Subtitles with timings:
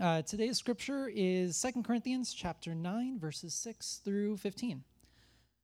[0.00, 4.84] Uh, today's scripture is 2 Corinthians chapter 9, verses 6 through 15.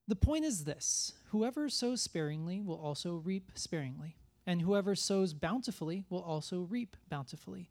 [0.09, 6.03] The point is this whoever sows sparingly will also reap sparingly, and whoever sows bountifully
[6.11, 7.71] will also reap bountifully.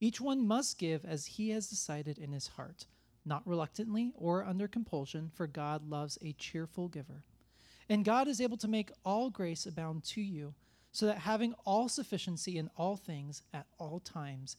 [0.00, 2.84] Each one must give as he has decided in his heart,
[3.24, 7.24] not reluctantly or under compulsion, for God loves a cheerful giver.
[7.88, 10.52] And God is able to make all grace abound to you,
[10.92, 14.58] so that having all sufficiency in all things at all times,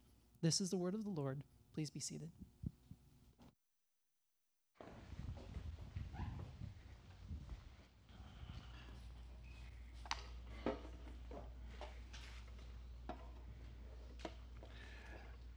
[0.41, 1.39] This is the word of the Lord.
[1.75, 2.29] Please be seated.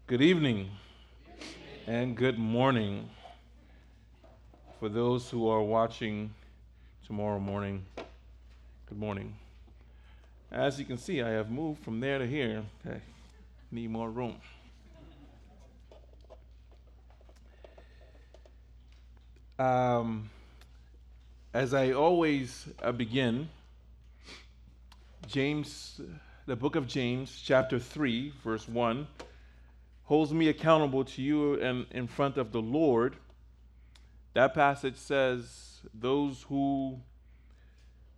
[0.07, 0.71] Good evening
[1.87, 3.09] and good morning
[4.79, 6.35] for those who are watching
[7.07, 7.87] tomorrow morning.
[8.87, 9.35] Good morning.
[10.53, 12.63] As you can see, I have moved from there to here.
[12.87, 13.01] I
[13.73, 14.37] need more room.
[19.59, 20.31] Um,
[21.53, 23.49] as I always uh, begin,
[25.29, 26.01] James,
[26.47, 29.07] the book of James, chapter 3, verse 1,
[30.05, 33.15] holds me accountable to you and in front of the Lord.
[34.33, 36.99] That passage says, Those who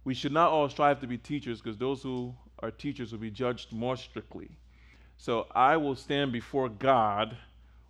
[0.05, 3.31] we should not all strive to be teachers, because those who are teachers will be
[3.31, 4.49] judged more strictly.
[5.19, 7.37] So I will stand before God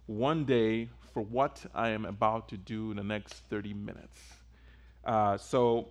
[0.07, 4.21] one day for what I am about to do in the next 30 minutes.
[5.03, 5.89] Uh, so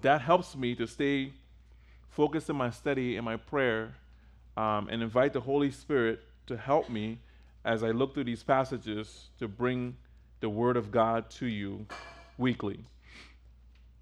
[0.00, 1.34] that helps me to stay
[2.08, 3.96] focused in my study and my prayer
[4.56, 7.18] um, and invite the Holy Spirit to help me
[7.66, 9.94] as I look through these passages to bring
[10.40, 11.84] the Word of God to you
[12.38, 12.80] weekly.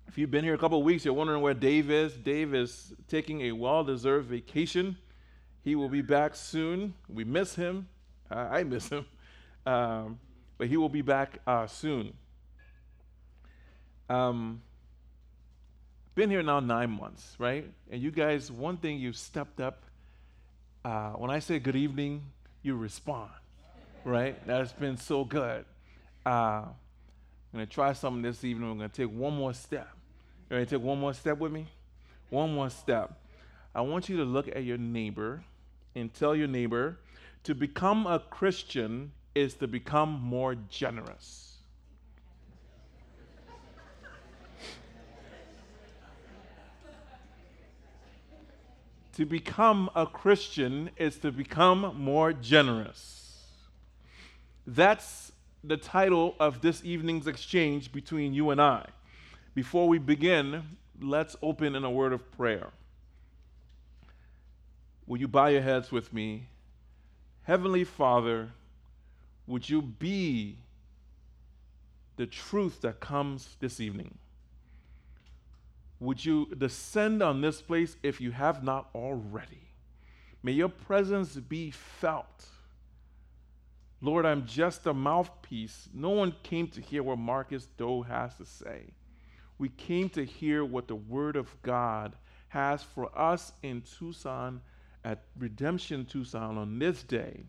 [0.07, 2.13] If you've been here a couple weeks, you're wondering where Dave is.
[2.13, 4.99] Dave is taking a well deserved vacation.
[5.63, 6.95] He will be back soon.
[7.09, 7.89] We miss him.
[8.31, 9.05] I miss him.
[9.67, 10.21] Um,
[10.59, 12.15] but he will be back uh, soon.
[14.09, 14.63] Um,
[16.15, 17.67] been here now nine months, right?
[17.91, 19.83] And you guys, one thing you've stepped up.
[20.85, 22.23] Uh, when I say good evening,
[22.63, 23.31] you respond,
[24.05, 24.37] right?
[24.47, 25.65] That's been so good.
[26.27, 26.75] Uh, I'm
[27.53, 28.69] gonna try something this evening.
[28.69, 29.89] We're gonna take one more step.
[30.51, 31.67] You ready to take one more step with me?
[32.31, 33.19] One more step.
[33.75, 35.43] I want you to look at your neighbor
[35.95, 36.99] and tell your neighbor
[37.45, 41.45] to become a Christian is to become more generous.
[49.15, 53.45] to become a Christian is to become more generous.
[54.67, 55.31] That's
[55.63, 58.87] the title of this evening's exchange between you and I.
[59.55, 60.65] Before we begin,
[61.01, 62.71] let's open in a word of prayer.
[65.07, 66.49] Will you bow your heads with me?
[67.43, 68.51] Heavenly Father,
[69.47, 70.59] would you be
[72.17, 74.19] the truth that comes this evening?
[76.01, 79.69] Would you descend on this place if you have not already?
[80.43, 82.47] May your presence be felt.
[84.01, 85.89] Lord, I'm just a mouthpiece.
[85.95, 88.93] No one came to hear what Marcus Doe has to say.
[89.57, 92.15] We came to hear what the Word of God
[92.49, 94.61] has for us in Tucson
[95.05, 97.45] at Redemption Tucson on this day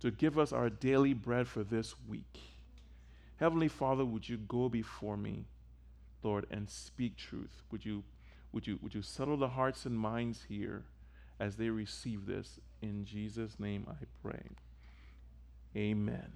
[0.00, 2.40] to give us our daily bread for this week.
[3.38, 5.44] Heavenly Father, would you go before me,
[6.22, 7.62] Lord, and speak truth?
[7.70, 8.04] Would you,
[8.52, 10.84] would you, would you settle the hearts and minds here
[11.38, 12.58] as they receive this?
[12.80, 14.42] In Jesus' name I pray.
[15.76, 16.32] Amen.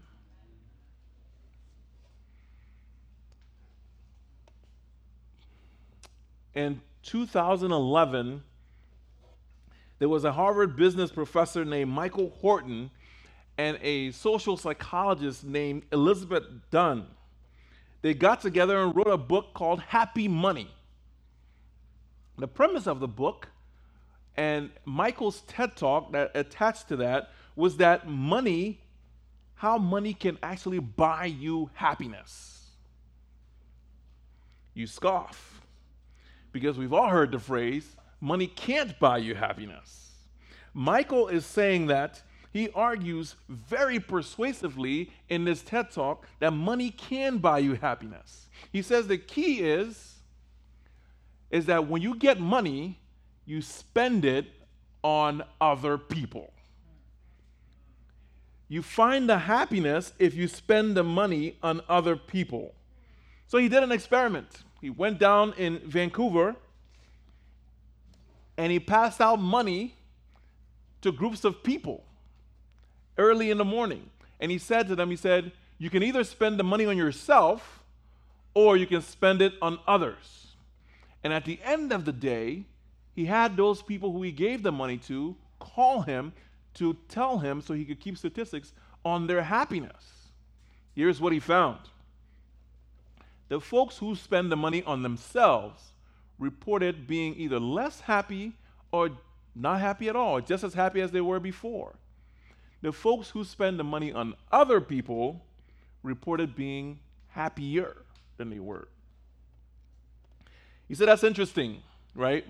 [6.55, 8.43] In 2011,
[9.99, 12.91] there was a Harvard business professor named Michael Norton
[13.61, 17.07] and a social psychologist named Elizabeth Dunn.
[18.01, 20.71] They got together and wrote a book called Happy Money.
[22.39, 23.49] The premise of the book
[24.35, 28.81] and Michael's TED talk that attached to that was that money,
[29.57, 32.71] how money can actually buy you happiness.
[34.73, 35.61] You scoff
[36.51, 40.13] because we've all heard the phrase, money can't buy you happiness.
[40.73, 47.38] Michael is saying that he argues very persuasively in this TED talk that money can
[47.38, 48.49] buy you happiness.
[48.73, 50.17] He says the key is
[51.50, 52.99] is that when you get money,
[53.44, 54.47] you spend it
[55.02, 56.52] on other people.
[58.69, 62.73] You find the happiness if you spend the money on other people.
[63.49, 64.62] So he did an experiment.
[64.81, 66.55] He went down in Vancouver
[68.56, 69.96] and he passed out money
[71.03, 72.05] to groups of people
[73.20, 74.11] early in the morning.
[74.40, 77.84] And he said to them, he said, you can either spend the money on yourself
[78.55, 80.49] or you can spend it on others.
[81.22, 82.64] And at the end of the day,
[83.14, 86.32] he had those people who he gave the money to call him
[86.75, 88.72] to tell him so he could keep statistics
[89.05, 90.31] on their happiness.
[90.94, 91.78] Here's what he found
[93.49, 95.93] the folks who spend the money on themselves
[96.38, 98.52] reported being either less happy
[98.93, 99.11] or
[99.55, 101.94] not happy at all, just as happy as they were before.
[102.82, 105.43] The folks who spend the money on other people
[106.03, 106.99] reported being
[107.29, 107.97] happier
[108.37, 108.88] than they were.
[110.88, 111.82] He said, That's interesting,
[112.15, 112.44] right?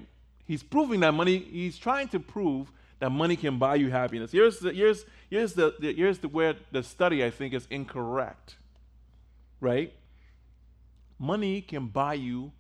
[0.47, 4.31] He's proving that money, he's trying to prove that money can buy you happiness.
[4.31, 8.57] Here's the, here's, here's the, the here's the where the study I think is incorrect.
[9.61, 9.93] Right?
[11.19, 12.53] Money can buy you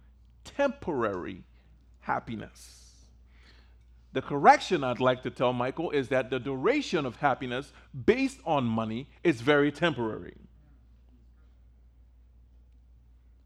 [0.44, 1.44] temporary
[2.00, 2.80] happiness.
[4.12, 7.72] The correction I'd like to tell Michael is that the duration of happiness
[8.06, 10.36] based on money is very temporary.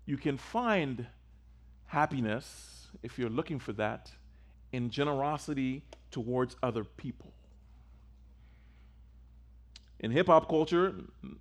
[0.06, 1.06] You can find
[1.86, 4.10] happiness, if you're looking for that,
[4.72, 7.32] in generosity towards other people.
[10.00, 10.94] In hip hop culture,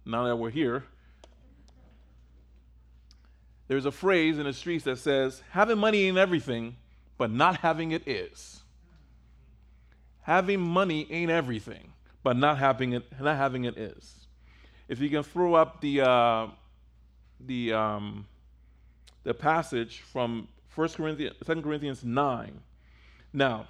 [0.05, 0.85] now that we're here,
[3.67, 6.75] there's a phrase in the streets that says, having money ain't everything,
[7.17, 8.62] but not having it is.
[10.23, 11.93] Having money ain't everything,
[12.23, 14.13] but not having it, not having it is.
[14.87, 16.47] If you can throw up the, uh,
[17.39, 18.25] the, um,
[19.23, 22.61] the passage from 1 Corinthians, 2 Corinthians 9,
[23.33, 23.67] now,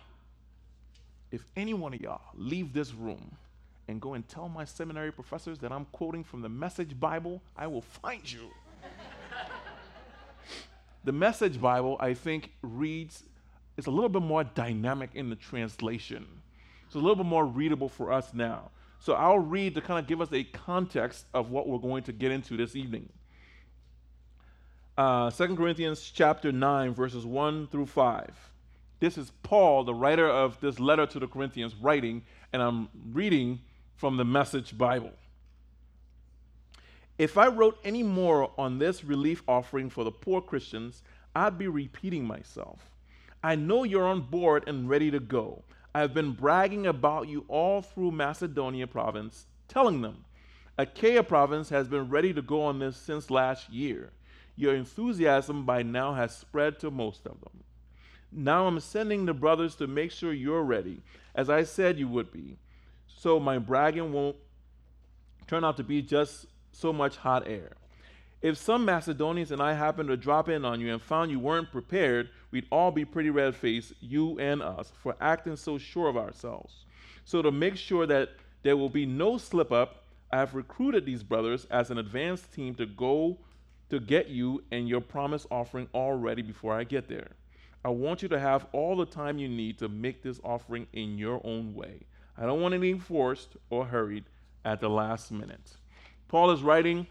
[1.32, 3.38] if any one of y'all leave this room
[3.88, 7.68] and go and tell my seminary professors that I'm quoting from the Message Bible, I
[7.68, 8.50] will find you.
[11.04, 13.24] the Message Bible, I think, reads,
[13.78, 16.28] it's a little bit more dynamic in the translation.
[16.94, 18.70] It's a little bit more readable for us now.
[19.00, 22.12] So I'll read to kind of give us a context of what we're going to
[22.12, 23.10] get into this evening.
[24.96, 28.52] Uh, 2 Corinthians chapter 9, verses 1 through 5.
[29.00, 32.22] This is Paul, the writer of this letter to the Corinthians, writing,
[32.54, 33.62] and I'm reading
[33.96, 35.14] from the Message Bible.
[37.18, 41.02] If I wrote any more on this relief offering for the poor Christians,
[41.36, 42.92] I'd be repeating myself.
[43.42, 45.64] I know you're on board and ready to go.
[45.96, 50.26] I've been bragging about you all through Macedonia province, telling them,
[50.78, 54.12] Achaia province has been ready to go on this since last year.
[54.56, 57.64] Your enthusiasm by now has spread to most of them.
[58.32, 61.02] Now I'm sending the brothers to make sure you're ready,
[61.36, 62.58] as I said you would be.
[63.06, 64.36] So my bragging won't
[65.46, 67.74] turn out to be just so much hot air.
[68.42, 71.72] If some Macedonians and I happened to drop in on you and found you weren't
[71.72, 76.16] prepared, we'd all be pretty red faced, you and us, for acting so sure of
[76.16, 76.86] ourselves.
[77.26, 78.30] So, to make sure that
[78.62, 82.76] there will be no slip up, I have recruited these brothers as an advance team
[82.76, 83.40] to go
[83.90, 87.32] to get you and your promise offering all ready before I get there.
[87.84, 91.18] I want you to have all the time you need to make this offering in
[91.18, 92.02] your own way.
[92.38, 94.26] I don't want anything forced or hurried
[94.64, 95.76] at the last minute.
[96.28, 97.08] Paul is writing,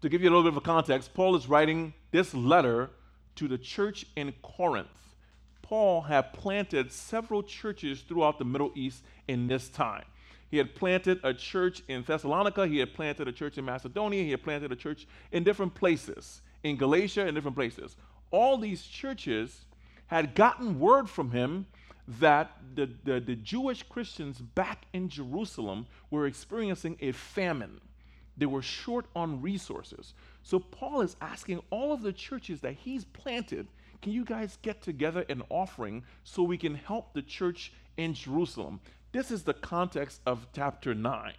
[0.00, 2.90] to give you a little bit of a context, Paul is writing this letter
[3.36, 4.88] to the church in Corinth.
[5.62, 10.04] Paul had planted several churches throughout the Middle East in this time.
[10.50, 14.32] He had planted a church in Thessalonica, he had planted a church in Macedonia, he
[14.32, 17.96] had planted a church in different places, in Galatia, in different places
[18.32, 19.66] all these churches
[20.08, 21.66] had gotten word from him
[22.08, 27.80] that the, the, the, Jewish Christians back in Jerusalem were experiencing a famine.
[28.36, 30.14] They were short on resources.
[30.42, 33.66] So Paul is asking all of the churches that he's planted,
[34.00, 38.80] can you guys get together an offering so we can help the church in Jerusalem?
[39.12, 41.32] This is the context of chapter 9.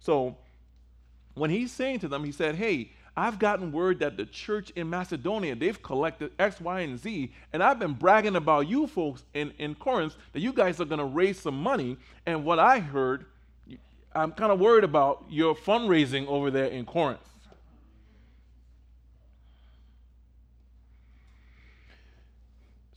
[0.00, 0.36] So
[1.34, 4.88] when he's saying to them, he said, Hey, I've gotten word that the church in
[4.90, 9.52] Macedonia, they've collected X, Y, and Z, and I've been bragging about you folks in,
[9.58, 11.96] in Corinth that you guys are going to raise some money.
[12.26, 13.26] And what I heard,
[14.14, 17.18] I'm kind of worried about your fundraising over there in Corinth.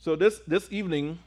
[0.02, 1.20] So this, this evening,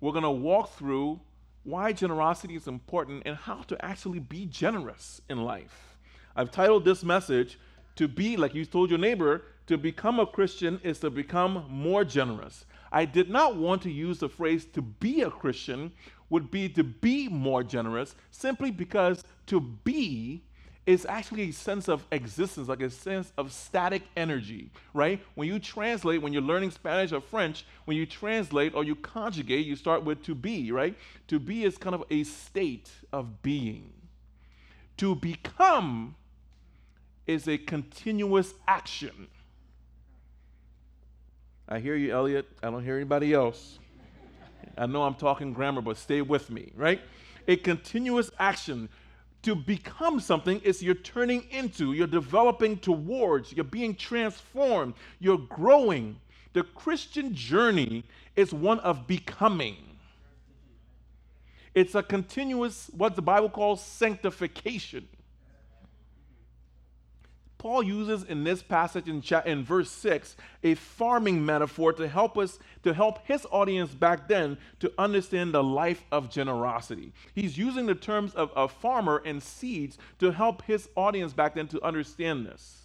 [0.00, 1.18] we're going to walk through
[1.64, 5.98] why generosity is important and how to actually be generous in life.
[6.36, 7.58] I've titled this message,
[7.96, 12.04] To Be, like you told your neighbor, to become a Christian is to become more
[12.04, 12.66] generous.
[12.92, 15.90] I did not want to use the phrase to be a Christian,
[16.28, 20.44] would be to be more generous, simply because to be
[20.86, 25.20] is actually a sense of existence, like a sense of static energy, right?
[25.34, 29.66] When you translate, when you're learning Spanish or French, when you translate or you conjugate,
[29.66, 30.96] you start with to be, right?
[31.28, 33.92] To be is kind of a state of being.
[34.96, 36.16] To become
[37.26, 39.28] is a continuous action.
[41.68, 42.48] I hear you, Elliot.
[42.62, 43.78] I don't hear anybody else.
[44.76, 47.00] I know I'm talking grammar, but stay with me, right?
[47.46, 48.88] A continuous action
[49.42, 56.20] to become something is you're turning into, you're developing towards, you're being transformed, you're growing.
[56.52, 58.04] The Christian journey
[58.36, 59.76] is one of becoming.
[61.74, 65.08] It's a continuous, what the Bible calls sanctification.
[67.60, 72.58] Paul uses in this passage in, in verse 6 a farming metaphor to help us,
[72.84, 77.12] to help his audience back then to understand the life of generosity.
[77.34, 81.68] He's using the terms of a farmer and seeds to help his audience back then
[81.68, 82.78] to understand this.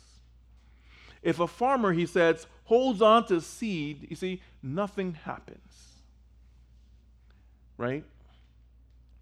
[1.24, 6.01] If a farmer, he says, holds on to seed, you see, nothing happens.
[7.77, 8.03] Right?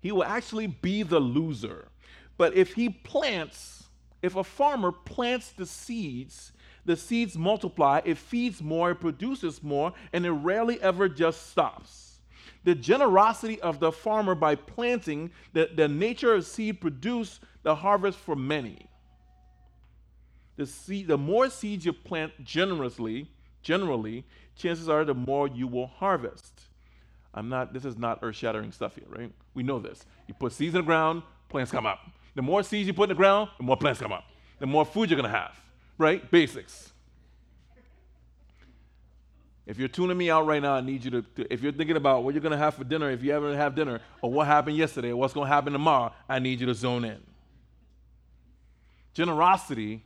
[0.01, 1.89] He will actually be the loser.
[2.38, 3.83] But if he plants,
[4.24, 6.53] if a farmer plants the seeds,
[6.86, 12.22] the seeds multiply, it feeds more, it produces more, and it rarely ever just stops.
[12.63, 18.18] The generosity of the farmer by planting, the, the nature of seed produce the harvest
[18.18, 18.88] for many.
[20.56, 23.30] The, seed, the more seeds you plant generously,
[23.62, 24.25] generally,
[24.56, 26.62] chances are the more you will harvest.
[27.34, 29.32] I'm not, this is not earth shattering stuff here, right?
[29.53, 30.06] We know this.
[30.27, 32.00] You put seeds in the ground, plants come up.
[32.36, 34.25] The more seeds you put in the ground, the more plants come up.
[34.60, 35.60] The more food you're going to have,
[35.98, 36.30] right?
[36.32, 36.92] Basics.
[39.66, 41.96] If you're tuning me out right now, I need you to, to if you're thinking
[41.96, 44.48] about what you're going to have for dinner, if you ever have dinner, or what
[44.48, 47.22] happened yesterday, or what's going to happen tomorrow, I need you to zone in.
[49.13, 50.04] Generosity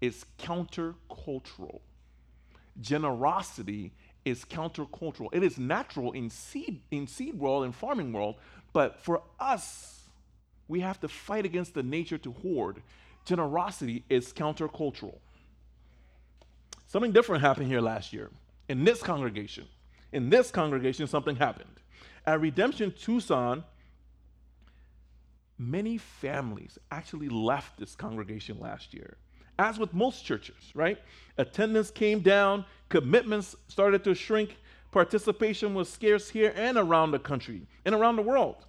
[0.00, 1.80] is countercultural.
[2.80, 3.92] Generosity
[4.24, 5.28] is countercultural.
[5.32, 8.36] It is natural in seed in seed world and farming world,
[8.72, 9.99] but for us,
[10.70, 12.80] we have to fight against the nature to hoard.
[13.24, 15.18] Generosity is countercultural.
[16.86, 18.30] Something different happened here last year
[18.68, 19.66] in this congregation.
[20.12, 21.80] In this congregation, something happened.
[22.24, 23.64] At Redemption Tucson,
[25.58, 29.16] many families actually left this congregation last year.
[29.58, 30.98] As with most churches, right?
[31.36, 34.56] Attendance came down, commitments started to shrink,
[34.92, 38.66] participation was scarce here and around the country and around the world.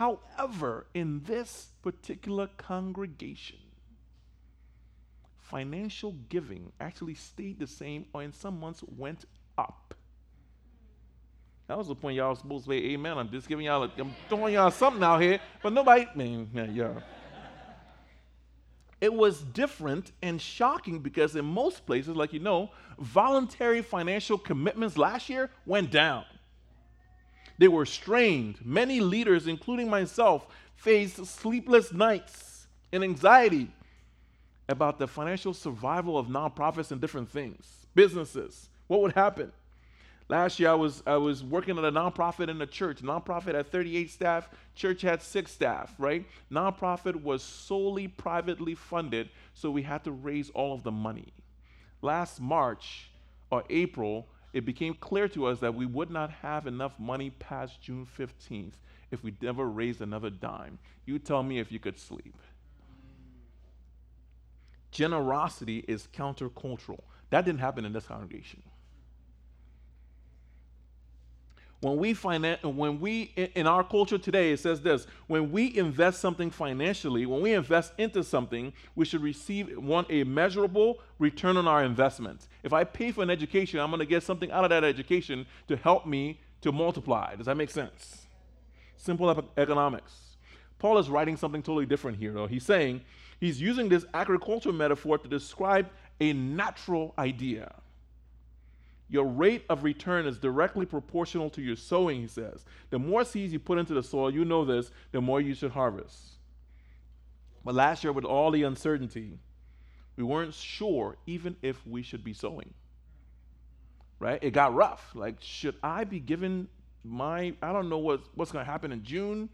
[0.00, 3.58] However, in this particular congregation,
[5.36, 9.26] financial giving actually stayed the same or in some months went
[9.58, 9.94] up.
[11.66, 13.18] That was the point y'all supposed to say amen.
[13.18, 16.92] I'm just giving y'all, a, I'm throwing y'all something out here, but nobody, man, yeah.
[19.02, 24.96] It was different and shocking because in most places, like you know, voluntary financial commitments
[24.96, 26.24] last year went down.
[27.60, 28.56] They were strained.
[28.64, 33.70] Many leaders, including myself, faced sleepless nights and anxiety
[34.66, 38.70] about the financial survival of nonprofits and different things, businesses.
[38.86, 39.52] What would happen?
[40.26, 43.02] Last year, I was, I was working at a nonprofit in a church.
[43.02, 46.24] Nonprofit had 38 staff, church had six staff, right?
[46.50, 51.34] Nonprofit was solely privately funded, so we had to raise all of the money.
[52.00, 53.10] Last March
[53.50, 57.80] or April, it became clear to us that we would not have enough money past
[57.80, 58.74] June 15th
[59.10, 60.78] if we never raised another dime.
[61.06, 62.36] You tell me if you could sleep.
[64.90, 67.00] Generosity is countercultural.
[67.30, 68.62] That didn't happen in this congregation.
[71.80, 76.20] When we finance, when we in our culture today, it says this: when we invest
[76.20, 81.66] something financially, when we invest into something, we should receive one a measurable return on
[81.66, 82.48] our investment.
[82.62, 85.46] If I pay for an education, I'm going to get something out of that education
[85.68, 87.34] to help me to multiply.
[87.36, 88.26] Does that make sense?
[89.00, 90.36] simple economics.
[90.78, 92.46] Paul is writing something totally different here, though.
[92.46, 93.02] He's saying
[93.38, 95.88] he's using this agricultural metaphor to describe
[96.20, 97.72] a natural idea.
[99.10, 102.64] Your rate of return is directly proportional to your sowing, he says.
[102.90, 105.72] The more seeds you put into the soil, you know this, the more you should
[105.72, 106.36] harvest.
[107.64, 109.38] But last year, with all the uncertainty,
[110.16, 112.72] we weren't sure even if we should be sowing.
[114.20, 114.38] Right?
[114.42, 115.10] It got rough.
[115.14, 116.68] Like, should I be given
[117.02, 119.48] my, I don't know what, what's going to happen in June.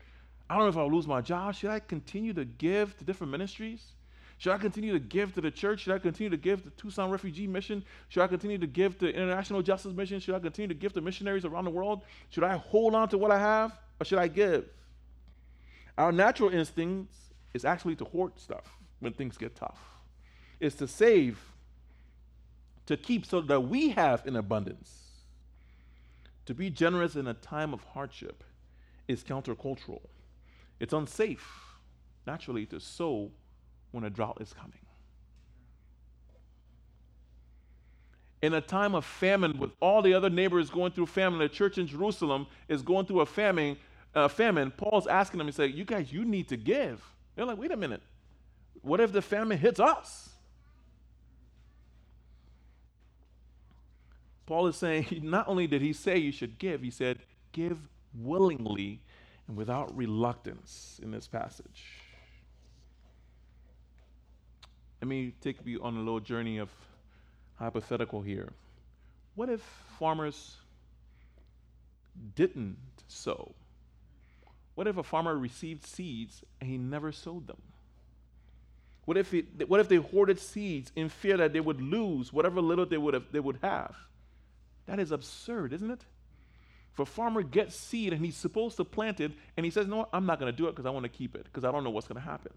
[0.51, 1.55] I don't know if I'll lose my job.
[1.55, 3.93] Should I continue to give to different ministries?
[4.39, 5.81] Should I continue to give to the church?
[5.81, 7.83] Should I continue to give to Tucson Refugee Mission?
[8.09, 10.21] Should I continue to give to International Justice Mission?
[10.21, 12.03] Should I continue to give to missionaries around the world?
[12.31, 14.67] Should I hold on to what I have or should I give?
[15.97, 17.15] Our natural instinct
[17.55, 19.79] is actually to hoard stuff when things get tough.
[20.61, 21.39] It's to save,
[22.85, 25.03] to keep so that we have in abundance.
[26.45, 28.45] To be generous in a time of hardship
[29.09, 30.03] is countercultural.
[30.79, 31.49] It's unsafe,
[32.27, 33.31] naturally, to sow
[33.97, 34.79] when a drought is coming.
[38.43, 41.79] In a time of famine, with all the other neighbors going through famine, the church
[41.79, 43.77] in Jerusalem is going through a famine.
[44.15, 44.71] Uh, famine.
[44.71, 47.03] Paul's asking them, he said, "You guys, you need to give."
[47.35, 48.03] They're like, "Wait a minute.
[48.83, 50.31] What if the famine hits us?"
[54.47, 57.19] Paul is saying, not only did he say you should give, he said,
[57.53, 57.79] give
[58.15, 59.01] willingly
[59.49, 62.06] and without reluctance in this passage.
[65.01, 66.71] Let me take you on a little journey of
[67.57, 68.53] hypothetical here.
[69.35, 69.61] What if
[69.99, 70.57] farmers
[72.35, 73.55] didn't sow?
[74.75, 77.61] What if a farmer received seeds and he never sowed them?
[79.05, 82.61] What if, it, what if they hoarded seeds in fear that they would lose whatever
[82.61, 83.95] little they would, have, they would have?
[84.87, 86.01] That is absurd, isn't it?
[86.93, 90.09] If a farmer gets seed and he's supposed to plant it, and he says, No,
[90.13, 91.85] I'm not going to do it because I want to keep it, because I don't
[91.85, 92.53] know what's going to happen.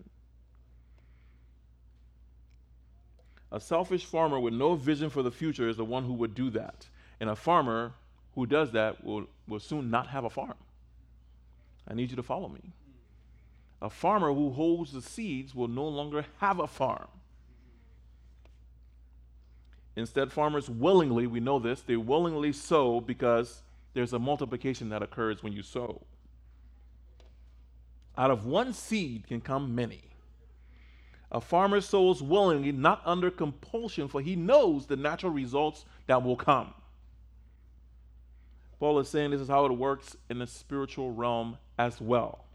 [3.52, 6.50] A selfish farmer with no vision for the future is the one who would do
[6.52, 6.88] that.
[7.20, 7.94] And a farmer
[8.36, 10.56] who does that will, will soon not have a farm.
[11.88, 12.72] I need you to follow me.
[13.82, 17.08] A farmer who holds the seeds will no longer have a farm.
[19.96, 25.42] Instead, farmers willingly, we know this, they willingly sow because there's a multiplication that occurs
[25.42, 26.02] when you sow.
[28.18, 30.09] Out of one seed can come many.
[31.32, 36.36] A farmer sows willingly, not under compulsion, for he knows the natural results that will
[36.36, 36.74] come.
[38.80, 42.46] Paul is saying this is how it works in the spiritual realm as well.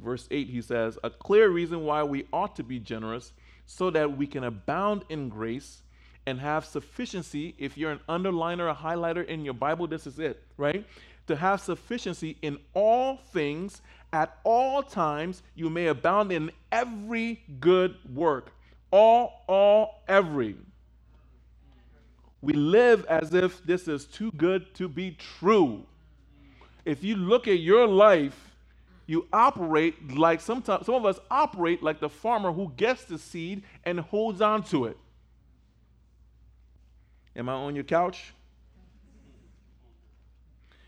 [0.00, 3.32] Verse 8, he says, A clear reason why we ought to be generous
[3.66, 5.82] so that we can abound in grace
[6.26, 7.54] and have sufficiency.
[7.58, 10.84] If you're an underliner, a highlighter in your Bible, this is it, right?
[11.26, 13.80] To have sufficiency in all things
[14.12, 18.52] at all times, you may abound in every good work.
[18.90, 20.56] All, all, every.
[22.40, 25.86] We live as if this is too good to be true.
[26.84, 28.54] If you look at your life,
[29.06, 33.62] you operate like sometimes some of us operate like the farmer who gets the seed
[33.84, 34.98] and holds on to it.
[37.36, 38.32] Am I on your couch?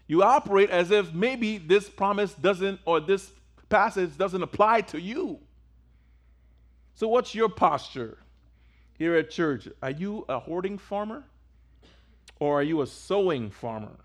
[0.07, 3.31] You operate as if maybe this promise doesn't or this
[3.69, 5.41] passage doesn't apply to you.
[6.95, 8.19] So, what's your posture
[8.99, 9.69] here at church?
[9.83, 11.25] Are you a hoarding farmer
[12.39, 13.97] or are you a sowing farmer?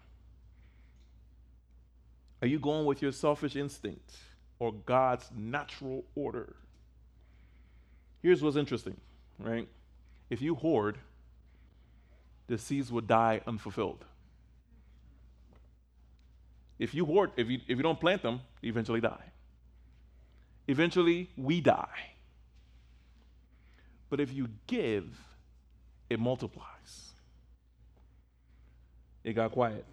[2.42, 4.16] Are you going with your selfish instinct
[4.60, 6.56] or God's natural order?
[8.22, 8.98] Here's what's interesting,
[9.40, 9.68] right?
[10.30, 10.98] If you hoard,
[12.48, 14.06] the seeds will die unfulfilled.
[16.82, 19.32] If you hoard, if you, if you don't plant them, you eventually die.
[20.68, 22.16] Eventually, we die.
[24.10, 25.06] But if you give,
[26.10, 27.12] it multiplies.
[29.24, 29.86] It got quiet.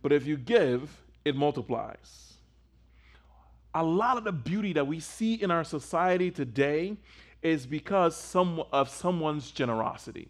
[0.00, 2.34] But if you give, it multiplies.
[3.74, 6.98] A lot of the beauty that we see in our society today
[7.42, 10.28] is because some, of someone's generosity.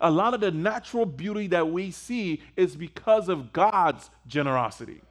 [0.00, 5.02] A lot of the natural beauty that we see is because of God's generosity.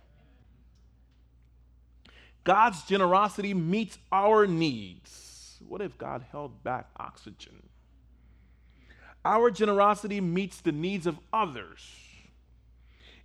[2.43, 5.57] God's generosity meets our needs.
[5.67, 7.61] What if God held back oxygen?
[9.23, 11.81] Our generosity meets the needs of others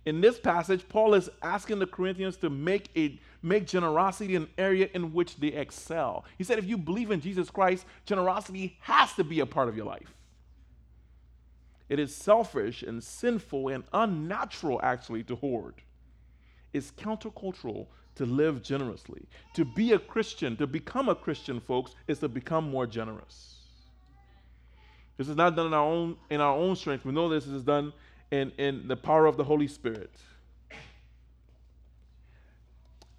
[0.05, 4.89] in this passage, Paul is asking the Corinthians to make a make generosity an area
[4.93, 6.25] in which they excel.
[6.37, 9.75] He said, if you believe in Jesus Christ, generosity has to be a part of
[9.75, 10.13] your life.
[11.89, 15.75] It is selfish and sinful and unnatural, actually, to hoard.
[16.73, 19.27] it's countercultural to live generously.
[19.53, 23.55] To be a Christian, to become a Christian, folks, is to become more generous.
[25.17, 27.05] This is not done in our own in our own strength.
[27.05, 27.93] We know this is done
[28.31, 30.11] in, in the power of the Holy Spirit.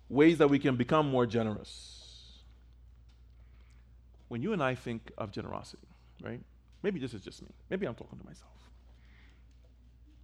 [0.08, 2.42] Ways that we can become more generous.
[4.28, 5.88] When you and I think of generosity,
[6.22, 6.40] right?
[6.82, 7.48] Maybe this is just me.
[7.70, 8.50] Maybe I'm talking to myself.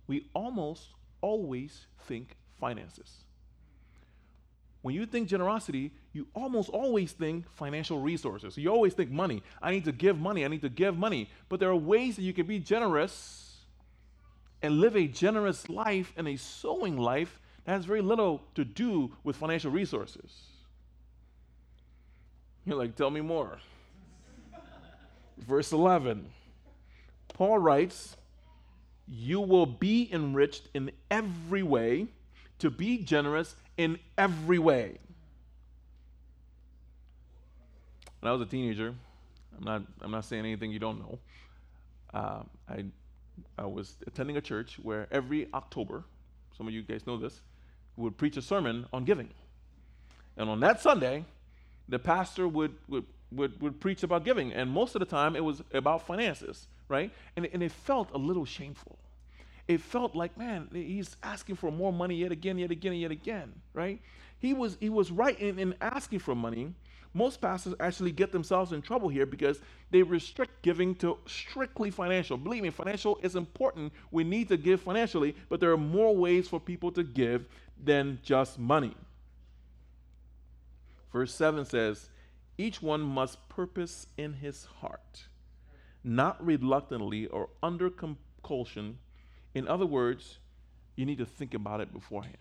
[0.07, 0.89] We almost
[1.21, 3.25] always think finances.
[4.83, 8.59] When you think generosity, you almost always think financial resources.
[8.59, 9.43] You always think money.
[9.63, 10.45] I need to give money.
[10.45, 11.31] I need to give money.
[11.49, 13.53] But there are ways that you can be generous
[14.61, 19.13] and live a generous life and a sowing life that has very little to do
[19.23, 20.43] with financial resources.
[22.65, 23.59] You're like, tell me more.
[25.39, 26.29] Verse 11
[27.35, 28.17] Paul writes,
[29.09, 32.07] You will be enriched in every way
[32.59, 34.99] to be generous in every way.
[38.21, 38.95] When I was a teenager,
[39.59, 41.19] I'm not, I'm not saying anything you don't know.
[42.15, 42.85] Uh, I,
[43.59, 46.05] I was attending a church where every October,
[46.57, 47.41] some of you guys know this,
[47.97, 49.29] would preach a sermon on giving.
[50.37, 51.25] And on that Sunday,
[51.89, 54.53] the pastor would, would, would, would preach about giving.
[54.53, 57.11] And most of the time, it was about finances, right?
[57.37, 58.99] And, and it felt a little shameful
[59.69, 63.53] it felt like, man, he's asking for more money yet again, yet again, yet again,
[63.75, 64.01] right?
[64.39, 66.75] He was he was right in, in asking for money.
[67.15, 72.39] Most pastors actually get themselves in trouble here because they restrict giving to strictly financial.
[72.39, 73.93] Believe me, financial is important.
[74.11, 77.47] We need to give financially, but there are more ways for people to give
[77.83, 78.97] than just money.
[81.13, 82.09] Verse 7 says,
[82.57, 85.25] Each one must purpose in his heart,
[86.05, 88.99] not reluctantly or under compulsion
[89.55, 90.39] in other words,
[90.97, 92.37] you need to think about it beforehand.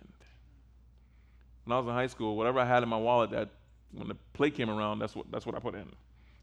[1.65, 3.49] When I was in high school, whatever I had in my wallet that
[3.91, 5.91] when the play came around, that's what that's what I put in.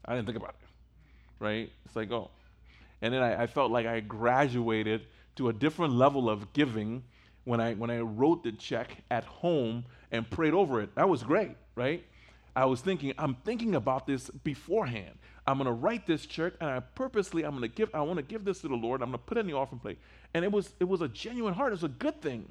[0.05, 0.67] I didn't think about it.
[1.39, 1.71] Right?
[1.85, 2.29] It's like, oh.
[3.01, 7.03] And then I, I felt like I graduated to a different level of giving
[7.45, 10.95] when I when I wrote the check at home and prayed over it.
[10.95, 12.05] That was great, right?
[12.55, 15.17] I was thinking, I'm thinking about this beforehand.
[15.49, 18.17] I'm going to write this check and I purposely, I'm going to give, I want
[18.17, 19.01] to give this to the Lord.
[19.01, 19.97] I'm going to put it in the offering plate.
[20.35, 21.69] And it was, it was a genuine heart.
[21.69, 22.47] It was a good thing.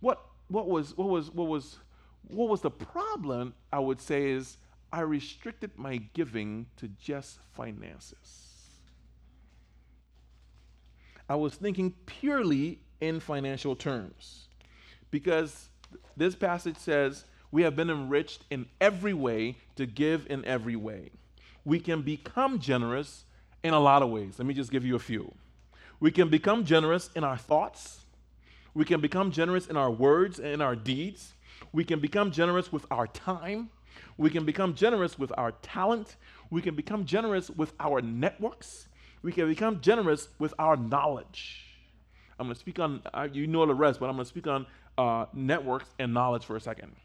[0.00, 1.76] What, what was, what was, what was,
[2.28, 3.52] what was the problem?
[3.70, 4.56] I would say is
[4.90, 8.46] I restricted my giving to just finances.
[11.28, 14.46] I was thinking purely in financial terms
[15.10, 15.68] because
[16.16, 21.10] this passage says we have been enriched in every way to give in every way
[21.70, 23.22] we can become generous
[23.62, 24.34] in a lot of ways.
[24.40, 25.32] Let me just give you a few.
[26.00, 28.00] We can become generous in our thoughts.
[28.74, 31.32] We can become generous in our words and in our deeds.
[31.72, 33.70] We can become generous with our time.
[34.18, 36.16] We can become generous with our talent.
[36.50, 38.88] We can become generous with our networks.
[39.22, 41.66] We can become generous with our knowledge.
[42.40, 44.48] I'm going to speak on, uh, you know the rest, but I'm going to speak
[44.48, 44.66] on
[44.98, 46.96] uh, networks and knowledge for a second.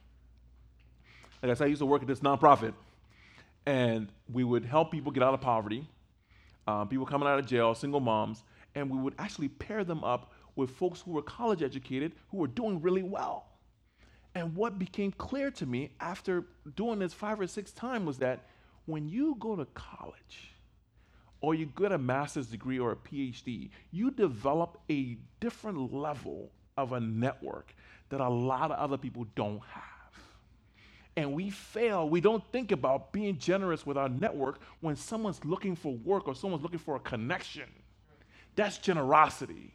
[1.43, 2.73] Like I said, I used to work at this nonprofit
[3.65, 5.87] and we would help people get out of poverty,
[6.67, 8.43] uh, people coming out of jail, single moms,
[8.75, 12.47] and we would actually pair them up with folks who were college educated who were
[12.47, 13.47] doing really well.
[14.35, 18.45] And what became clear to me after doing this five or six times was that
[18.85, 20.51] when you go to college
[21.41, 26.91] or you get a master's degree or a PhD, you develop a different level of
[26.91, 27.73] a network
[28.09, 29.94] that a lot of other people don't have
[31.17, 32.09] and we fail.
[32.09, 36.35] We don't think about being generous with our network when someone's looking for work or
[36.35, 37.69] someone's looking for a connection.
[38.55, 39.73] That's generosity.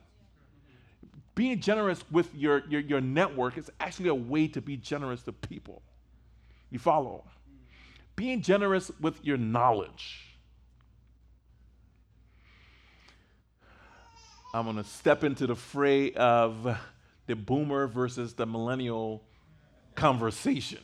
[1.35, 5.33] Being generous with your, your, your network is actually a way to be generous to
[5.33, 5.83] people.
[6.71, 7.25] You follow?
[8.17, 10.27] Being generous with your knowledge.
[14.53, 16.77] I'm going to step into the fray of
[17.27, 19.23] the boomer versus the millennial
[19.95, 20.81] conversation.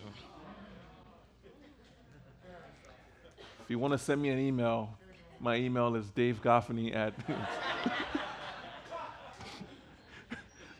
[3.66, 4.96] If you want to send me an email,
[5.40, 7.14] my email is Dave Goffney at.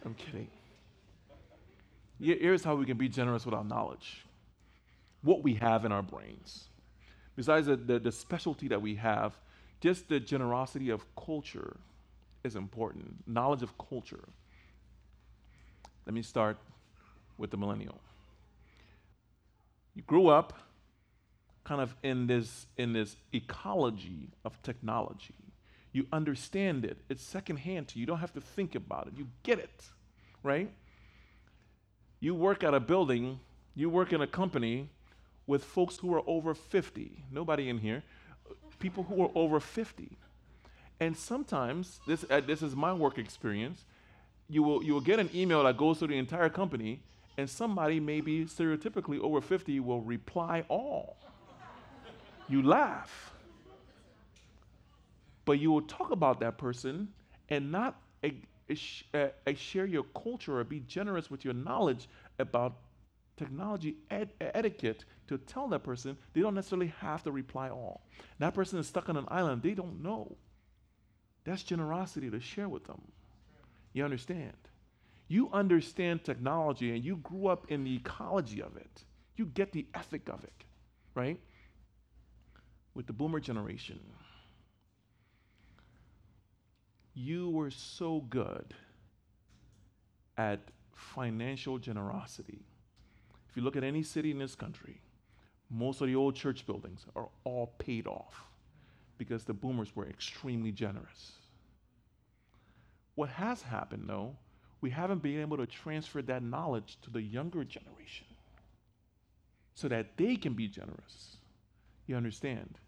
[0.05, 0.47] I'm kidding.
[2.21, 4.25] Here's how we can be generous with our knowledge
[5.23, 6.69] what we have in our brains.
[7.35, 9.37] Besides the, the, the specialty that we have,
[9.81, 11.79] just the generosity of culture
[12.45, 13.27] is important.
[13.27, 14.29] Knowledge of culture.
[16.07, 16.57] Let me start
[17.37, 17.99] with the millennial.
[19.97, 20.53] You grew up
[21.67, 25.35] kind of in this in this ecology of technology.
[25.93, 26.99] You understand it.
[27.09, 28.01] It's secondhand to you.
[28.03, 29.15] You don't have to think about it.
[29.17, 29.85] You get it,
[30.43, 30.71] right?
[32.21, 33.41] You work at a building,
[33.75, 34.91] you work in a company
[35.47, 37.25] with folks who are over 50.
[37.31, 38.03] Nobody in here.
[38.79, 40.17] People who are over 50.
[41.01, 43.85] And sometimes, this, uh, this is my work experience,
[44.49, 47.01] you will, you will get an email that goes to the entire company,
[47.37, 51.17] and somebody, maybe stereotypically over 50, will reply all.
[52.49, 53.33] You laugh.
[55.45, 57.09] But you will talk about that person
[57.49, 58.29] and not uh,
[59.15, 62.79] uh, share your culture or be generous with your knowledge about
[63.37, 68.03] technology ed- etiquette to tell that person they don't necessarily have to reply all.
[68.39, 70.37] That person is stuck on an island, they don't know.
[71.45, 73.01] That's generosity to share with them.
[73.93, 74.57] You understand?
[75.29, 79.05] You understand technology and you grew up in the ecology of it.
[79.37, 80.65] You get the ethic of it,
[81.15, 81.39] right?
[82.97, 84.01] With the boomer generation,
[87.13, 88.73] you were so good
[90.39, 90.61] at
[90.95, 92.65] financial generosity.
[93.51, 95.03] If you look at any city in this country,
[95.69, 98.47] most of the old church buildings are all paid off
[99.19, 101.33] because the boomers were extremely generous.
[103.15, 104.37] What has happened, though,
[104.81, 108.27] we haven't been able to transfer that knowledge to the younger generation
[109.75, 111.37] so that they can be generous.
[112.07, 112.79] You understand?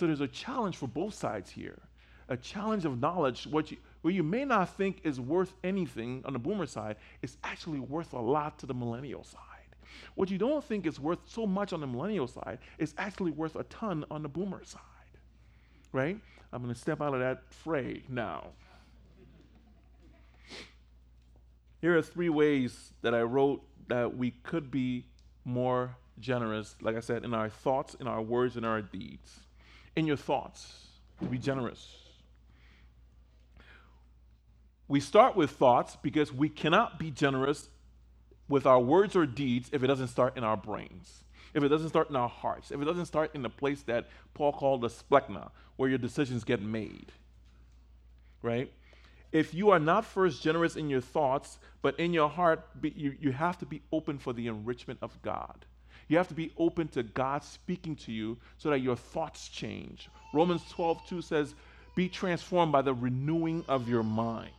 [0.00, 1.78] So there's a challenge for both sides here
[2.30, 6.32] a challenge of knowledge, what you, what you may not think is worth anything on
[6.32, 9.40] the boomer side is actually worth a lot to the millennial side.
[10.14, 13.56] What you don't think is worth so much on the millennial side is actually worth
[13.56, 14.80] a ton on the boomer side.
[15.92, 16.18] Right?
[16.50, 18.46] I'm going to step out of that fray now.
[21.82, 25.04] Here are three ways that I wrote that we could be
[25.44, 29.40] more generous, like I said, in our thoughts, in our words, in our deeds.
[29.96, 30.86] In your thoughts,
[31.30, 31.96] be generous.
[34.88, 37.68] We start with thoughts because we cannot be generous
[38.48, 41.24] with our words or deeds if it doesn't start in our brains,
[41.54, 44.08] if it doesn't start in our hearts, if it doesn't start in the place that
[44.34, 47.12] Paul called the splanchna, where your decisions get made.
[48.42, 48.72] Right?
[49.32, 53.32] if you are not first generous in your thoughts, but in your heart, you, you
[53.32, 55.64] have to be open for the enrichment of God.
[56.10, 60.08] You have to be open to God speaking to you so that your thoughts change.
[60.34, 61.54] Romans 12, 2 says,
[61.94, 64.50] Be transformed by the renewing of your mind.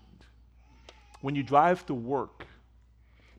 [1.19, 2.45] When you drive to work,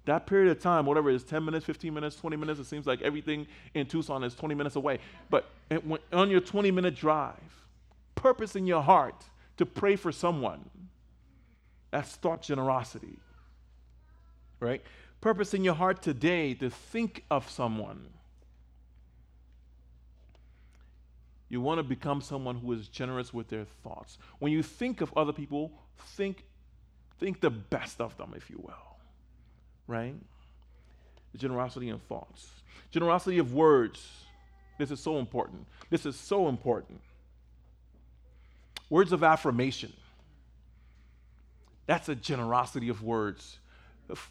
[0.04, 2.86] that period of time, whatever it is 10 minutes, 15 minutes, 20 minutes, it seems
[2.86, 4.98] like everything in Tucson is 20 minutes away.
[5.30, 5.48] But
[6.12, 7.64] on your 20 minute drive,
[8.14, 9.24] purpose in your heart
[9.56, 10.68] to pray for someone
[11.90, 13.16] that's thought generosity.
[14.60, 14.82] Right?
[15.22, 18.08] Purpose in your heart today to think of someone.
[21.48, 24.18] You want to become someone who is generous with their thoughts.
[24.40, 25.70] When you think of other people,
[26.16, 26.44] think
[27.20, 28.96] think the best of them, if you will.
[29.86, 30.16] Right?
[31.36, 32.48] Generosity in thoughts.
[32.90, 34.04] Generosity of words.
[34.76, 35.66] This is so important.
[35.88, 37.00] This is so important.
[38.90, 39.92] Words of affirmation.
[41.86, 43.58] That's a generosity of words.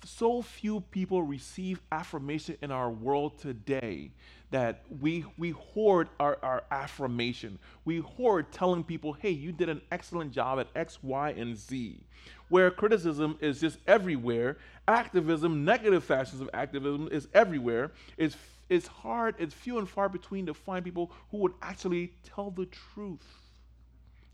[0.06, 4.12] So few people receive affirmation in our world today
[4.52, 7.58] that we, we hoard our, our affirmation.
[7.86, 12.04] We hoard telling people, hey, you did an excellent job at X, Y, and Z.
[12.50, 17.92] Where criticism is just everywhere, activism, negative fashions of activism is everywhere.
[18.18, 18.36] It's,
[18.68, 22.66] it's hard, it's few and far between to find people who would actually tell the
[22.66, 23.26] truth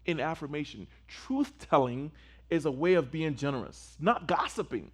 [0.07, 0.87] in affirmation.
[1.07, 2.11] Truth telling
[2.49, 4.89] is a way of being generous, not gossiping.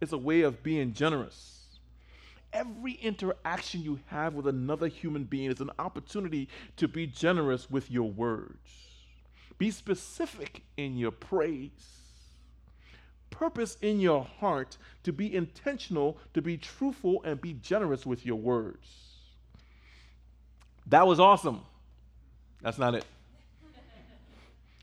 [0.00, 1.54] It's a way of being generous.
[2.52, 7.90] Every interaction you have with another human being is an opportunity to be generous with
[7.90, 8.88] your words.
[9.58, 11.70] Be specific in your praise.
[13.30, 18.36] Purpose in your heart to be intentional, to be truthful, and be generous with your
[18.36, 18.88] words.
[20.86, 21.60] That was awesome.
[22.62, 23.04] That's not it.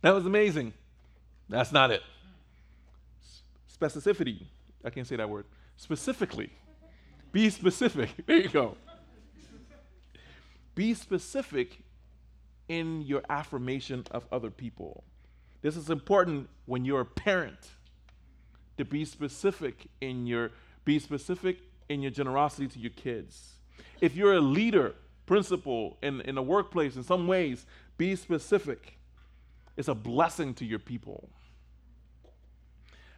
[0.01, 0.73] That was amazing.
[1.49, 2.03] That's not it.
[3.73, 4.45] Specificity.
[4.85, 5.45] I can't say that word.
[5.77, 6.51] Specifically.
[7.31, 8.09] Be specific.
[8.25, 8.77] There you go.
[10.75, 11.79] Be specific
[12.67, 15.03] in your affirmation of other people.
[15.61, 17.69] This is important when you're a parent
[18.77, 20.51] to be specific in your
[20.83, 23.53] be specific in your generosity to your kids.
[24.01, 24.95] If you're a leader,
[25.25, 27.65] principal in, in a workplace in some ways,
[27.97, 28.97] be specific.
[29.77, 31.29] It's a blessing to your people.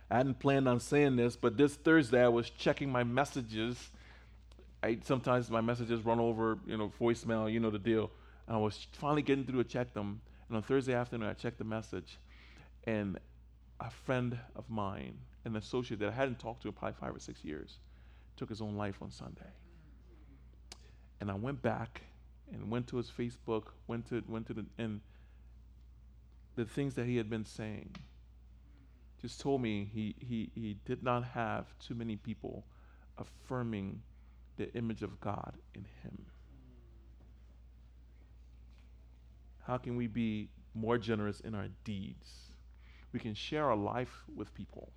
[0.09, 3.91] I hadn't planned on saying this, but this Thursday I was checking my messages.
[4.81, 8.09] I sometimes my messages run over, you know, voicemail, you know the deal.
[8.47, 10.21] And I was finally getting through to check them.
[10.47, 12.19] And on Thursday afternoon, I checked the message,
[12.85, 13.19] and
[13.81, 17.19] a friend of mine, an associate that I hadn't talked to in probably five or
[17.19, 17.79] six years,
[18.37, 19.51] took his own life on Sunday.
[21.19, 22.01] And I went back
[22.53, 25.01] and went to his Facebook, went to went to the and
[26.55, 27.93] the things that he had been saying
[29.21, 32.65] just told me he, he, he did not have too many people
[33.17, 34.01] affirming
[34.57, 36.25] the image of God in him.
[39.65, 42.51] How can we be more generous in our deeds?
[43.11, 44.91] We can share our life with people,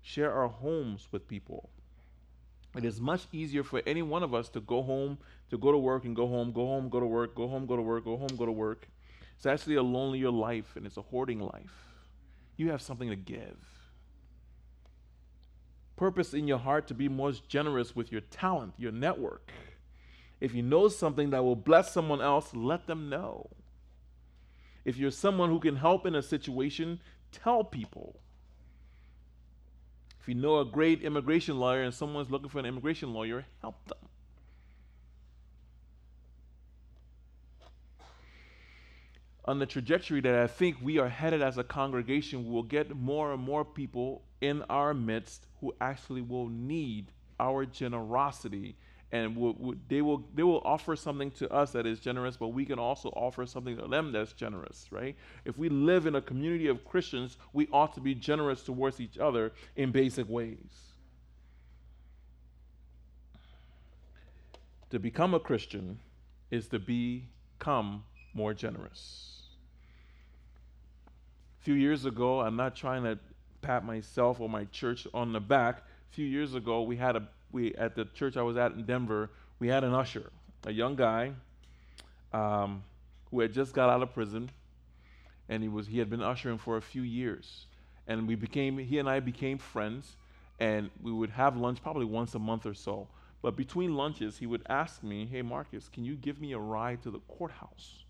[0.00, 1.70] share our homes with people.
[2.76, 5.18] It is much easier for any one of us to go home,
[5.50, 7.76] to go to work and go home, go home, go to work, go home, go
[7.76, 8.88] to work, go home, go to work.
[9.36, 11.89] It's actually a lonelier life and it's a hoarding life.
[12.60, 13.56] You have something to give.
[15.96, 19.50] Purpose in your heart to be most generous with your talent, your network.
[20.42, 23.48] If you know something that will bless someone else, let them know.
[24.84, 27.00] If you're someone who can help in a situation,
[27.32, 28.20] tell people.
[30.20, 33.86] If you know a great immigration lawyer and someone's looking for an immigration lawyer, help
[33.88, 34.09] them.
[39.46, 42.94] On the trajectory that I think we are headed as a congregation, we will get
[42.94, 48.76] more and more people in our midst who actually will need our generosity
[49.12, 52.48] and will, will, they will they will offer something to us that is generous but
[52.48, 55.16] we can also offer something to them that's generous right?
[55.44, 59.18] If we live in a community of christians we ought to be generous towards each
[59.18, 60.92] other in basic ways.
[64.90, 65.98] To become a christian
[66.50, 69.42] is to become more generous
[71.60, 73.18] a few years ago i'm not trying to
[73.62, 75.78] pat myself or my church on the back
[76.10, 78.84] a few years ago we had a we at the church I was at in
[78.84, 80.30] Denver, we had an usher,
[80.66, 81.32] a young guy
[82.32, 82.82] um,
[83.30, 84.50] who had just got out of prison,
[85.48, 87.66] and he was he had been ushering for a few years,
[88.06, 90.16] and we became he and I became friends,
[90.58, 93.08] and we would have lunch probably once a month or so.
[93.42, 97.02] But between lunches, he would ask me, "Hey Marcus, can you give me a ride
[97.02, 98.04] to the courthouse?"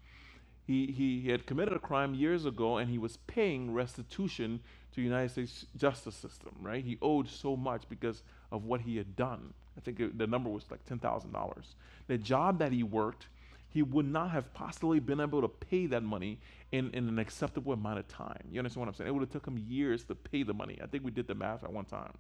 [0.71, 4.61] He, he, he had committed a crime years ago, and he was paying restitution
[4.93, 6.55] to the United States justice system.
[6.61, 6.85] Right?
[6.85, 9.53] He owed so much because of what he had done.
[9.77, 11.65] I think it, the number was like $10,000.
[12.07, 13.27] The job that he worked,
[13.69, 16.39] he would not have possibly been able to pay that money
[16.71, 18.45] in, in an acceptable amount of time.
[18.53, 19.09] You understand what I'm saying?
[19.09, 20.79] It would have took him years to pay the money.
[20.81, 22.13] I think we did the math at one time.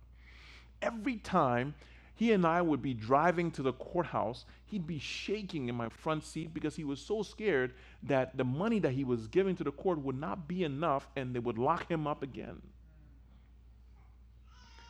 [0.83, 1.73] Every time
[2.15, 6.25] he and I would be driving to the courthouse, he'd be shaking in my front
[6.25, 9.73] seat because he was so scared that the money that he was giving to the
[9.73, 12.61] court would not be enough and they would lock him up again.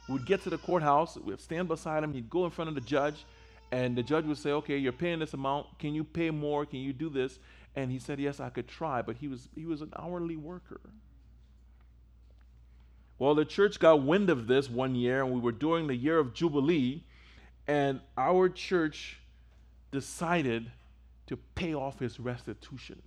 [0.09, 2.80] We'd get to the courthouse, we'd stand beside him, he'd go in front of the
[2.80, 3.24] judge,
[3.70, 5.78] and the judge would say, Okay, you're paying this amount.
[5.78, 6.66] Can you pay more?
[6.66, 7.38] Can you do this?
[7.76, 10.80] And he said, Yes, I could try, but he was he was an hourly worker.
[13.20, 16.18] Well, the church got wind of this one year, and we were during the year
[16.18, 17.04] of Jubilee,
[17.66, 19.20] and our church
[19.90, 20.70] decided
[21.27, 23.01] to pay off his restitution.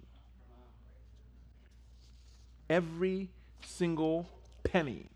[2.70, 3.30] Every
[3.62, 4.28] single
[4.64, 5.10] penny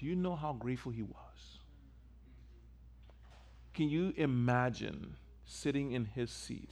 [0.00, 1.58] do you know how grateful he was?
[3.74, 6.70] Can you imagine sitting in his seat?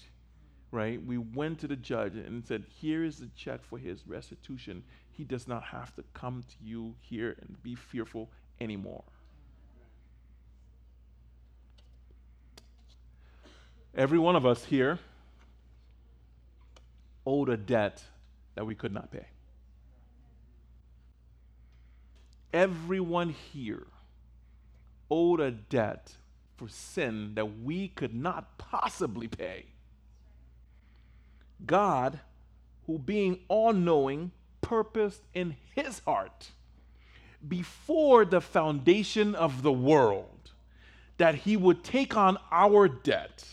[0.71, 1.05] Right?
[1.05, 4.83] We went to the judge and said, Here is the check for his restitution.
[5.11, 8.31] He does not have to come to you here and be fearful
[8.63, 9.05] anymore.
[13.95, 14.99] Every one of us here
[17.27, 18.03] owed a debt
[18.55, 19.27] that we could not pay
[22.53, 23.87] everyone here
[25.11, 26.13] owed a debt
[26.57, 29.67] for sin that we could not possibly pay.
[31.65, 32.21] God,
[32.87, 36.51] who being all knowing, purposed in his heart
[37.47, 40.51] before the foundation of the world
[41.17, 43.45] that he would take on our debt.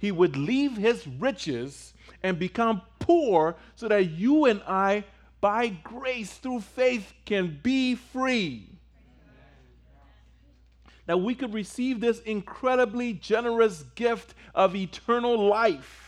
[0.00, 5.04] He would leave his riches and become poor so that you and I
[5.42, 8.66] by grace through faith can be free.
[11.04, 16.06] That we could receive this incredibly generous gift of eternal life.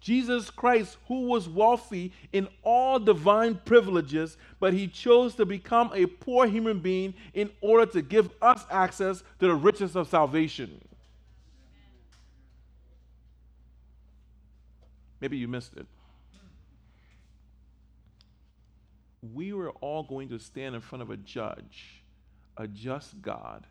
[0.00, 6.06] Jesus Christ, who was wealthy in all divine privileges, but he chose to become a
[6.06, 10.80] poor human being in order to give us access to the riches of salvation.
[15.20, 15.86] Maybe you missed it.
[19.22, 22.02] we were all going to stand in front of a judge,
[22.56, 23.66] a just God,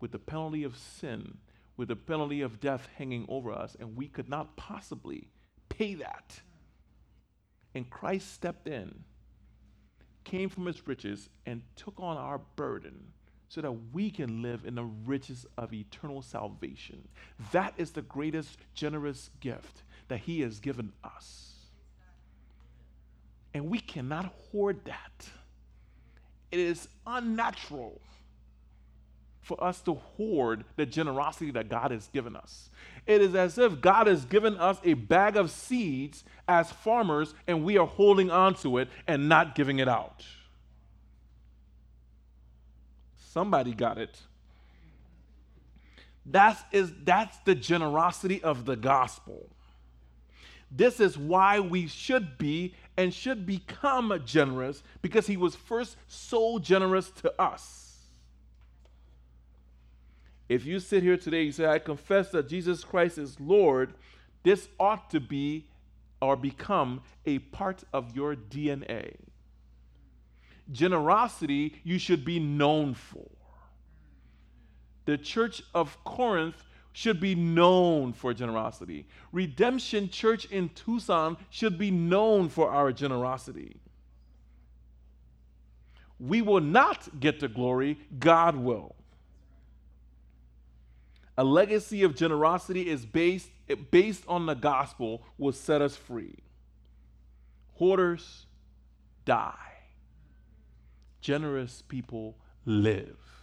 [0.00, 1.38] with the penalty of sin,
[1.76, 5.28] with the penalty of death hanging over us, and we could not possibly
[5.68, 6.40] pay that.
[7.74, 9.04] And Christ stepped in,
[10.24, 13.12] came from his riches, and took on our burden
[13.48, 17.06] so that we can live in the riches of eternal salvation.
[17.52, 21.54] That is the greatest generous gift that He has given us.
[23.54, 25.28] And we cannot hoard that.
[26.50, 28.00] It is unnatural
[29.46, 32.68] for us to hoard the generosity that God has given us.
[33.06, 37.64] It is as if God has given us a bag of seeds as farmers and
[37.64, 40.24] we are holding on to it and not giving it out.
[43.16, 44.18] Somebody got it.
[46.24, 49.48] That's, is, that's the generosity of the gospel.
[50.70, 56.58] This is why we should be and should become generous because he was first so
[56.58, 57.98] generous to us.
[60.48, 63.94] If you sit here today, you say, I confess that Jesus Christ is Lord,
[64.42, 65.66] this ought to be
[66.20, 69.16] or become a part of your DNA
[70.70, 73.28] generosity you should be known for.
[75.04, 76.64] The church of Corinth
[76.96, 79.06] should be known for generosity.
[79.30, 83.76] Redemption Church in Tucson should be known for our generosity.
[86.18, 88.94] We will not get the glory, God will.
[91.36, 93.50] A legacy of generosity is based,
[93.90, 96.38] based on the gospel will set us free.
[97.74, 98.46] Hoarders
[99.26, 99.52] die
[101.20, 103.35] generous people live.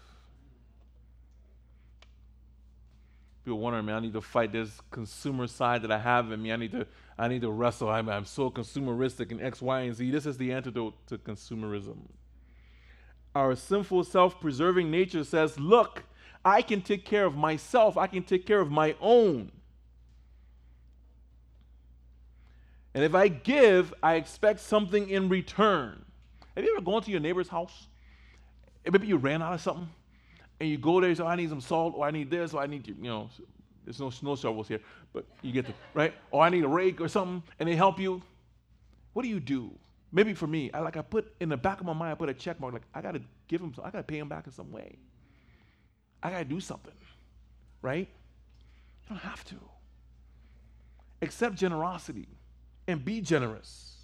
[3.44, 6.54] People wondering, man, I need to fight this consumer side that I have in me.
[6.54, 6.88] I need to,
[7.18, 7.90] I need to wrestle.
[7.90, 10.12] I'm, I'm so consumeristic in X, Y, and Z.
[10.12, 11.98] This is the antidote to consumerism.
[13.36, 16.04] Our sinful, self preserving nature says, look,
[16.46, 19.52] I can take care of myself, I can take care of my own.
[22.94, 26.06] And if I give, I expect something in return.
[26.56, 27.88] Have you ever gone to your neighbor's house?
[28.90, 29.90] Maybe you ran out of something,
[30.64, 32.54] and you go there and say, oh, I need some salt, or I need this,
[32.54, 33.30] or I need, you, you know,
[33.84, 34.80] there's no snow shovels here,
[35.12, 36.14] but you get the, right?
[36.32, 38.22] Or I need a rake or something, and they help you.
[39.12, 39.72] What do you do?
[40.14, 42.30] Maybe for me, I like I put in the back of my mind, I put
[42.30, 44.72] a check mark, like I gotta give him, I gotta pay him back in some
[44.72, 44.96] way.
[46.22, 46.94] I gotta do something,
[47.82, 48.08] right?
[48.08, 49.56] You don't have to.
[51.22, 52.30] Accept generosity
[52.88, 53.98] and be generous.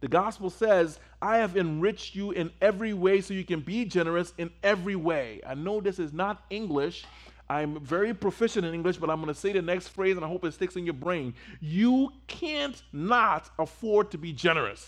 [0.00, 4.32] The gospel says, I have enriched you in every way so you can be generous
[4.38, 5.40] in every way.
[5.46, 7.04] I know this is not English.
[7.50, 10.28] I'm very proficient in English, but I'm going to say the next phrase and I
[10.28, 11.34] hope it sticks in your brain.
[11.60, 14.86] You can't not afford to be generous.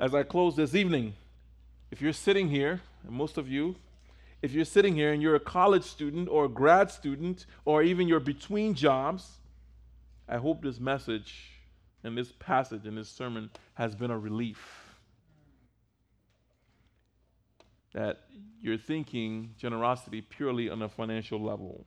[0.00, 1.14] As I close this evening,
[1.90, 3.76] if you're sitting here, and most of you,
[4.40, 8.08] if you're sitting here and you're a college student or a grad student or even
[8.08, 9.38] you're between jobs,
[10.28, 11.50] I hope this message
[12.04, 14.58] and this passage and this sermon has been a relief.
[17.94, 18.20] That
[18.60, 21.84] you're thinking generosity purely on a financial level.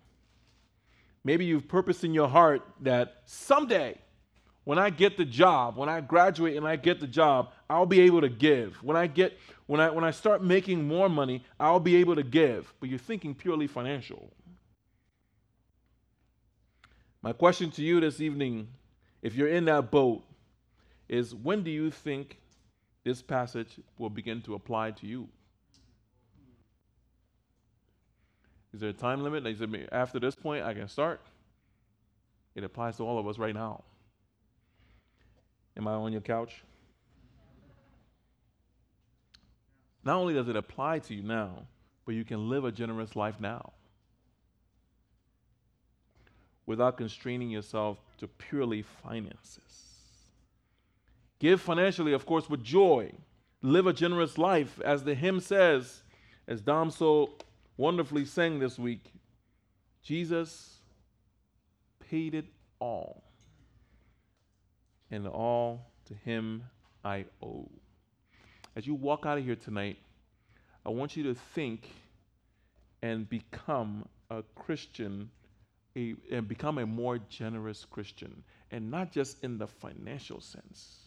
[1.24, 3.98] Maybe you've purposed in your heart that someday,
[4.64, 8.02] when I get the job, when I graduate and I get the job, I'll be
[8.02, 8.76] able to give.
[8.84, 12.24] When I get when I when I start making more money, I'll be able to
[12.24, 12.72] give.
[12.80, 14.32] But you're thinking purely financial.
[17.26, 18.68] My question to you this evening,
[19.24, 20.22] if you're in that boat,
[21.10, 22.38] is when do you think
[23.04, 25.28] this passage will begin to apply to you?
[28.76, 29.48] Is there a time limit?
[29.48, 31.20] Is it after this point I can start?
[32.54, 33.84] It applies to all of us right now.
[35.76, 36.62] Am I on your couch?
[40.04, 41.64] Not only does it apply to you now,
[42.06, 43.74] but you can live a generous life now
[46.66, 49.62] without constraining yourself to purely finances.
[51.40, 53.12] Give financially, of course, with joy.
[53.62, 56.04] Live a generous life, as the hymn says,
[56.48, 57.32] as Dom so
[57.78, 59.12] wonderfully sang this week.
[60.02, 60.78] Jesus
[62.10, 62.46] paid it
[62.80, 63.24] all,
[65.10, 66.64] and all to him
[67.04, 67.70] I owe.
[68.76, 69.98] As you walk out of here tonight,
[70.86, 71.90] I want you to think
[73.02, 75.32] and become a Christian
[75.96, 78.44] a, and become a more generous Christian.
[78.72, 81.00] And not just in the financial sense,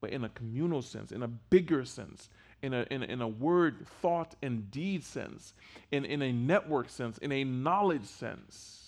[0.00, 2.28] but in a communal sense, in a bigger sense,
[2.62, 5.54] in a, in a, in a word, thought, and deed sense,
[5.90, 8.82] in, in a network sense, in a knowledge sense.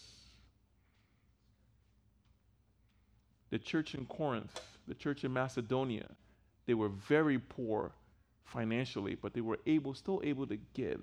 [3.51, 6.07] The church in Corinth, the church in Macedonia,
[6.67, 7.93] they were very poor
[8.45, 11.01] financially, but they were able, still able to give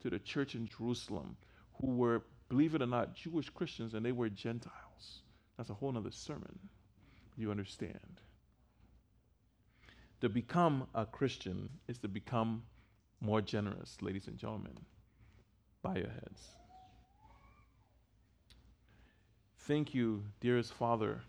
[0.00, 1.36] to the church in Jerusalem,
[1.80, 5.22] who were believe it or not, Jewish Christians and they were Gentiles.
[5.56, 6.58] That's a whole other sermon.
[7.34, 8.20] You understand.
[10.20, 12.62] To become a Christian is to become
[13.22, 14.76] more generous, ladies and gentlemen.
[15.82, 16.42] Bow your heads.
[19.60, 21.22] Thank you, dearest Father,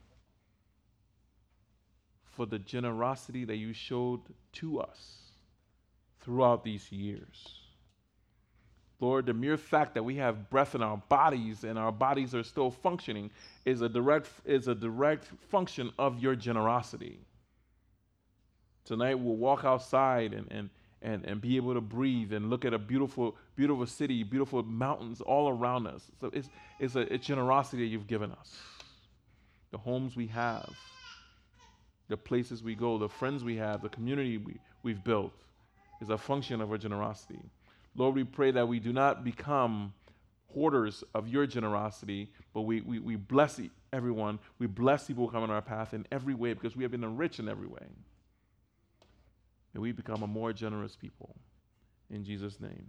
[2.26, 4.20] for the generosity that you showed
[4.54, 5.32] to us
[6.20, 7.63] throughout these years.
[9.04, 12.42] Lord, the mere fact that we have breath in our bodies and our bodies are
[12.42, 13.30] still functioning
[13.66, 17.20] is a direct, is a direct function of your generosity.
[18.86, 20.70] Tonight we'll walk outside and, and,
[21.02, 25.20] and, and be able to breathe and look at a beautiful, beautiful city, beautiful mountains
[25.20, 26.10] all around us.
[26.22, 26.48] So it's,
[26.80, 28.56] it's a generosity you've given us.
[29.72, 30.70] The homes we have,
[32.08, 35.34] the places we go, the friends we have, the community we, we've built
[36.02, 37.40] is a function of our generosity.
[37.96, 39.94] Lord, we pray that we do not become
[40.54, 43.60] hoarders of your generosity, but we, we, we bless
[43.92, 44.40] everyone.
[44.60, 47.04] We bless people who come on our path in every way because we have been
[47.04, 47.88] enriched in every way.
[49.74, 51.36] May we become a more generous people.
[52.10, 52.86] In Jesus' name.